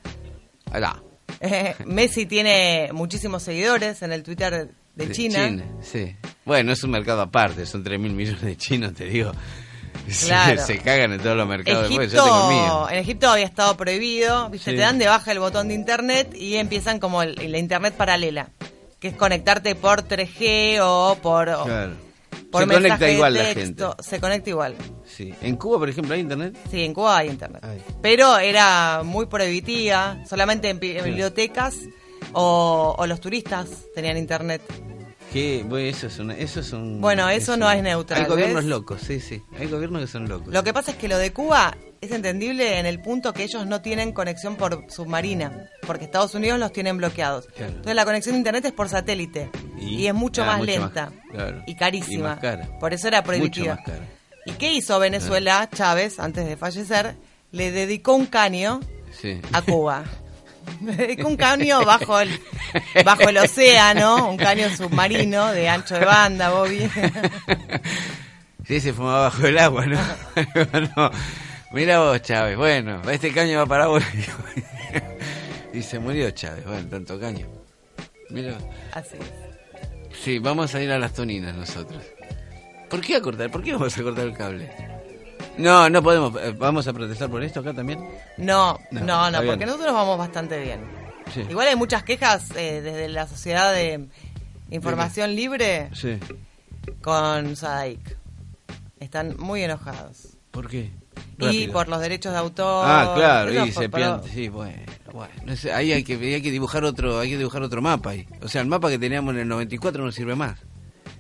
Acá. 0.71 1.03
Eh, 1.41 1.75
Messi 1.87 2.27
tiene 2.27 2.91
muchísimos 2.93 3.43
seguidores 3.43 4.03
en 4.03 4.13
el 4.13 4.23
Twitter 4.23 4.69
de, 4.95 5.11
China. 5.13 5.65
sí. 5.81 6.15
Bueno, 6.45 6.73
es 6.73 6.83
un 6.85 6.91
mercado 6.91 7.23
aparte, 7.23 7.65
son 7.65 7.83
3 7.83 7.99
mil 7.99 8.13
millones 8.13 8.43
de 8.43 8.57
chinos, 8.57 8.93
te 8.95 9.05
digo. 9.07 9.33
Claro. 10.27 10.65
Se, 10.67 10.79
cagan 10.79 11.13
en 11.13 11.21
todos 11.21 11.37
los 11.37 11.47
mercados 11.49 11.89
después, 11.89 12.09
Egipto, 12.09 12.25
yo 12.27 12.33
tengo 12.33 12.51
el 12.51 12.57
mío. 12.57 12.89
en 12.91 12.99
Egipto 12.99 13.29
había 13.31 13.45
estado 13.47 13.77
prohibido, 13.77 14.49
¿viste? 14.51 14.71
Sí. 14.71 14.77
te 14.77 14.83
dan 14.83 14.99
de 14.99 15.07
baja 15.07 15.33
el 15.33 15.39
botón 15.39 15.69
de 15.69 15.75
internet 15.75 16.35
y 16.35 16.57
empiezan 16.57 16.99
como 16.99 17.23
el- 17.23 17.35
la 17.51 17.59
internet 17.59 17.95
paralela, 17.95 18.49
que 18.99 19.09
es 19.09 19.15
conectarte 19.15 19.75
por 19.75 20.03
3G 20.03 20.79
o 20.83 21.17
por, 21.23 21.47
Claro. 21.47 21.93
por 22.51 22.63
Se 22.63 22.69
conecta 22.75 22.97
de 23.05 23.13
igual 23.15 23.35
la 23.35 23.45
gente. 23.45 23.85
Se 24.01 24.21
conecta 24.21 24.51
igual. 24.51 24.75
Sí. 25.05 25.35
En 25.43 25.57
Cuba, 25.57 25.79
por 25.79 25.89
ejemplo, 25.89 26.15
hay 26.15 26.21
internet. 26.21 26.57
Sí, 26.71 26.85
en 26.85 26.95
Cuba 26.95 27.19
hay 27.19 27.29
internet. 27.29 27.63
Pero 28.03 28.39
era 28.39 29.03
muy 29.05 29.27
prohibitiva, 29.27 30.19
solamente 30.29 30.69
en, 30.71 30.79
en 30.83 31.05
bibliotecas 31.05 31.77
o, 32.33 32.95
o 32.99 33.07
los 33.07 33.21
turistas 33.21 33.69
tenían 33.95 34.17
internet. 34.17 34.63
Que, 35.33 35.63
bueno, 35.65 35.87
eso 35.89 36.09
es, 36.09 36.19
una, 36.19 36.35
eso 36.35 36.59
es 36.61 36.73
un... 36.73 37.01
Bueno, 37.01 37.29
eso 37.29 37.57
no 37.57 37.67
un- 37.67 37.73
es 37.73 37.83
neutral, 37.83 38.23
Hay 38.23 38.29
gobiernos 38.29 38.57
¿ves? 38.63 38.65
locos, 38.65 39.01
sí, 39.01 39.21
sí. 39.21 39.43
Hay 39.59 39.69
gobiernos 39.69 40.01
que 40.03 40.09
son 40.09 40.29
locos. 40.29 40.53
Lo 40.53 40.65
que 40.65 40.73
pasa 40.73 40.91
es 40.91 40.97
que 40.97 41.07
lo 41.07 41.17
de 41.19 41.33
Cuba 41.33 41.77
es 42.01 42.11
entendible 42.11 42.79
en 42.81 42.87
el 42.87 43.01
punto 43.01 43.33
que 43.33 43.45
ellos 43.45 43.65
no 43.67 43.81
tienen 43.81 44.13
conexión 44.13 44.57
por 44.57 44.87
submarina, 44.91 45.69
porque 45.87 46.05
Estados 46.07 46.35
Unidos 46.35 46.59
los 46.59 46.73
tienen 46.73 46.97
bloqueados. 46.97 47.47
Claro. 47.55 47.71
Entonces 47.71 47.95
la 47.95 48.05
conexión 48.05 48.33
de 48.35 48.39
internet 48.39 48.65
es 48.65 48.73
por 48.73 48.89
satélite 48.89 49.51
y, 49.79 50.01
Y- 50.03 50.07
es 50.09 50.15
mucho 50.15 50.45
más 50.45 50.59
mucho 50.59 50.73
lenta 50.73 51.11
más, 51.11 51.31
claro. 51.31 51.63
y 51.67 51.75
carísima. 51.77 52.15
Y 52.15 52.23
más 52.31 52.39
cara. 52.41 52.69
Por 52.81 52.93
eso 52.93 53.07
era 53.07 53.23
prohibitiva. 53.23 53.77
Mucho 53.77 53.89
más 53.91 53.99
cara. 53.99 54.09
¿Y 54.47 54.53
qué 54.53 54.73
hizo 54.73 54.99
Venezuela? 54.99 55.69
Chávez, 55.73 56.19
antes 56.19 56.45
de 56.47 56.57
fallecer, 56.57 57.15
le 57.53 57.71
dedicó 57.71 58.15
un 58.15 58.27
caño 58.27 58.81
Sí. 59.13 59.41
a 59.53 59.63
Cuba. 59.63 60.03
Un 61.25 61.37
caño 61.37 61.85
bajo 61.85 62.21
el, 62.21 62.41
bajo 63.05 63.29
el 63.29 63.39
océano, 63.39 64.31
un 64.31 64.37
caño 64.37 64.75
submarino 64.75 65.53
de 65.53 65.69
ancho 65.69 65.95
de 65.95 66.05
banda, 66.05 66.51
Bobby. 66.51 66.91
Sí, 68.67 68.79
se 68.79 68.93
fumaba 68.93 69.23
bajo 69.23 69.47
el 69.49 69.59
agua, 69.59 69.85
¿no? 69.85 69.99
no. 70.97 71.11
Mira 71.73 71.99
vos, 71.99 72.23
Chávez. 72.23 72.57
Bueno, 72.57 73.03
este 73.11 73.33
caño 73.33 73.59
va 73.59 73.67
para 73.67 73.89
vos. 73.89 74.05
y 75.73 75.83
se 75.83 75.99
murió 75.99 76.31
Chávez. 76.31 76.65
Bueno, 76.65 76.89
tanto 76.89 77.19
caño. 77.19 77.49
Mira. 78.29 78.59
Así 78.93 79.17
es. 79.17 80.17
Sí, 80.23 80.39
vamos 80.39 80.73
a 80.77 80.81
ir 80.81 80.93
a 80.93 81.01
las 81.01 81.15
toninas 81.15 81.53
nosotros. 81.57 82.01
¿Por 82.89 83.01
qué 83.01 83.17
a 83.17 83.21
cortar? 83.21 83.51
¿Por 83.51 83.65
qué 83.65 83.73
vamos 83.73 83.99
a 83.99 84.03
cortar 84.05 84.27
el 84.27 84.37
cable? 84.37 84.71
No, 85.59 85.91
no 85.91 86.03
podemos. 86.03 86.35
eh, 86.41 86.55
¿Vamos 86.59 86.87
a 86.89 86.93
protestar 86.93 87.29
por 87.31 87.43
esto 87.43 87.61
acá 87.61 87.75
también? 87.75 88.01
No, 88.39 88.79
No, 88.91 89.01
no, 89.01 89.07
no, 89.07 89.27
está 89.27 89.41
bien. 89.41 89.53
porque 89.55 89.67
nosotros 89.67 89.93
vamos 89.93 90.19
bastante 90.19 90.61
bien. 90.63 90.81
Sí. 91.35 91.43
Igual 91.49 91.69
hay 91.69 91.77
muchas 91.77 92.03
quejas 92.03 92.51
eh, 92.57 92.81
desde 92.83 93.09
la 93.09 93.27
Sociedad 93.29 93.73
de 93.73 94.07
Información 94.71 95.35
Libre 95.35 95.91
Sí. 95.95 96.19
con 97.03 97.57
Sadaik. 97.57 98.17
Están 98.99 99.37
muy 99.39 99.63
enojados. 99.63 100.37
¿Por 100.51 100.69
qué? 100.69 100.91
Y 101.39 101.69
por 101.69 101.89
los 101.89 102.01
derechos 102.01 102.33
de 102.33 102.39
autor. 102.39 102.85
Ah, 102.87 103.13
claro, 103.17 103.65
y 103.65 103.73
se 103.73 103.89
pero- 103.89 104.21
pian- 104.21 104.31
Sí, 104.31 104.49
bueno, 104.49 104.77
bueno. 105.13 105.33
No 105.47 105.57
sé, 105.57 105.73
ahí 105.73 105.93
hay 105.93 106.03
que, 106.05 106.15
hay 106.15 106.43
que 106.43 106.51
dibujar 106.51 106.85
otro, 106.85 107.19
hay 107.19 107.31
que 107.31 107.39
dibujar 107.39 107.63
otro 107.63 107.81
mapa 107.81 108.11
ahí. 108.11 108.27
O 108.43 108.49
sea, 108.49 108.61
el 108.61 108.67
mapa 108.67 108.91
que 108.91 108.99
teníamos 108.99 109.35
en 109.35 109.41
el 109.41 109.49
94 109.49 110.05
no 110.05 110.13
sirve 110.13 110.35
más. 110.35 110.59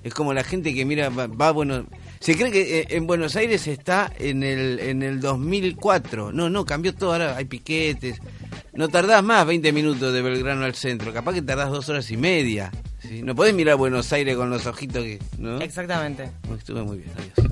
Es 0.02 0.12
como 0.12 0.34
la 0.34 0.44
gente 0.44 0.74
que 0.74 0.84
mira, 0.84 1.08
va, 1.08 1.26
va, 1.26 1.50
bueno, 1.52 1.86
se 2.20 2.36
cree 2.36 2.52
que 2.52 2.80
eh, 2.80 2.86
en 2.90 3.06
Buenos 3.06 3.34
Aires 3.34 3.66
está 3.66 4.12
en 4.18 4.42
el, 4.42 4.78
en 4.78 5.02
el 5.02 5.20
2004. 5.20 6.32
No, 6.32 6.50
no, 6.50 6.66
cambió 6.66 6.94
todo, 6.94 7.12
ahora 7.12 7.36
hay 7.36 7.46
piquetes. 7.46 8.20
No 8.74 8.88
tardás 8.88 9.24
más 9.24 9.46
20 9.46 9.72
minutos 9.72 10.12
de 10.12 10.20
Belgrano 10.20 10.64
al 10.64 10.74
centro, 10.74 11.14
capaz 11.14 11.32
que 11.32 11.42
tardás 11.42 11.70
dos 11.70 11.88
horas 11.88 12.10
y 12.10 12.18
media. 12.18 12.70
¿sí? 12.98 13.22
No 13.22 13.34
podés 13.34 13.54
mirar 13.54 13.76
Buenos 13.76 14.12
Aires 14.12 14.36
con 14.36 14.50
los 14.50 14.66
ojitos 14.66 15.02
que... 15.02 15.18
¿no? 15.38 15.60
Exactamente. 15.62 16.30
Estuve 16.56 16.82
muy 16.82 16.98
bien, 16.98 17.10
adiós. 17.16 17.50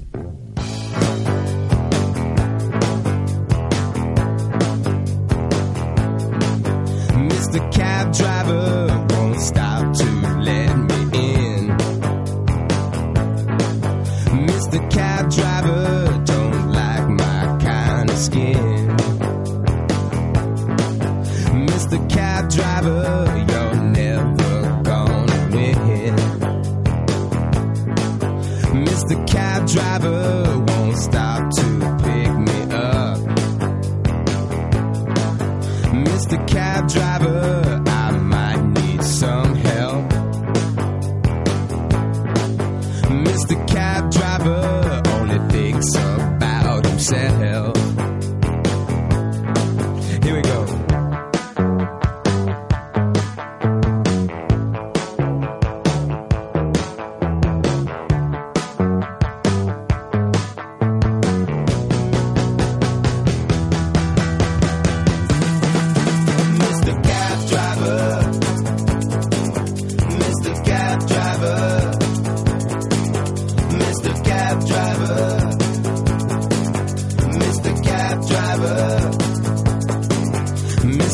Mr. 7.14 7.70
Cab 7.70 8.12
Driver 8.12 9.06
won't 9.16 9.40
stop 9.40 9.94
to 9.96 10.17
Mr. 28.72 29.26
Cab 29.26 29.66
Driver 29.66 30.58
won't 30.66 30.98
stop 30.98 31.50
to 31.50 31.62
pick 32.02 32.32
me 32.46 32.60
up. 32.74 33.18
Mr. 36.04 36.46
Cab 36.46 36.88
Driver, 36.88 37.07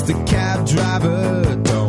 Mr. 0.05 0.27
Cab 0.27 0.67
Driver 0.67 1.84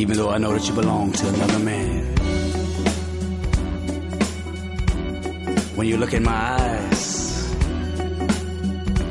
even 0.00 0.16
though 0.16 0.30
I 0.30 0.38
know 0.38 0.54
that 0.54 0.66
you 0.66 0.72
belong 0.72 1.12
to 1.12 1.28
another 1.28 1.58
man. 1.58 2.04
When 5.76 5.86
you 5.86 5.98
look 5.98 6.14
in 6.14 6.22
my 6.22 6.32
eyes, 6.32 7.54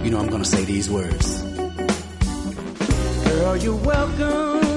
you 0.03 0.09
know 0.09 0.17
I'm 0.17 0.29
gonna 0.29 0.43
say 0.43 0.65
these 0.65 0.89
words. 0.89 1.43
Girl, 3.23 3.55
you're 3.57 3.75
welcome. 3.75 4.68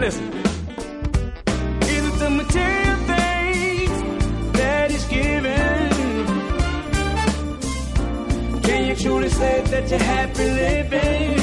Listen. 0.00 0.32
Is 1.82 2.02
it 2.08 2.16
the 2.18 2.30
material 2.30 2.96
things 3.12 3.96
that 4.54 4.90
is 4.90 5.04
given? 5.04 5.90
Can 8.62 8.80
you 8.88 8.96
truly 8.96 9.28
say 9.28 9.60
that 9.60 9.90
you're 9.90 9.98
happy 9.98 10.44
living? 10.62 11.36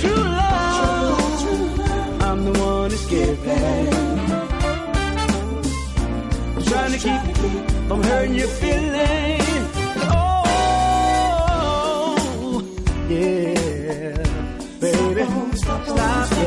True 0.00 0.22
love, 0.42 1.80
I'm 2.20 2.44
the 2.44 2.52
one 2.60 2.90
that's 2.90 3.06
giving. 3.06 3.88
Trying 6.66 6.92
to 6.92 6.98
keep 6.98 7.22
from 7.88 8.02
hurting 8.02 8.34
your 8.34 8.48
feelings. 8.48 9.70
Oh, 10.12 11.38
yeah, 13.08 14.22
baby, 14.78 15.24
stop, 15.56 16.37